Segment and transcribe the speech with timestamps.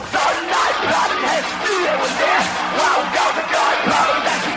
[0.00, 2.44] Don't night, blood and hate, steal it with this.
[2.80, 4.49] Wow, go to God,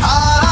[0.00, 0.47] I.